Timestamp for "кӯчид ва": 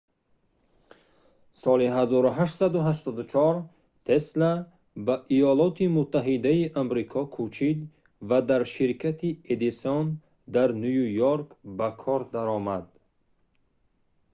7.35-8.39